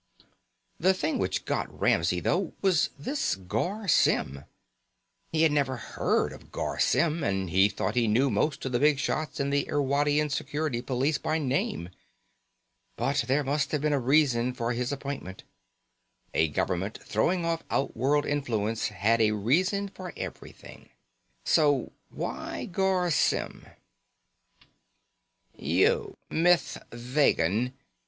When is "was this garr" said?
2.63-3.87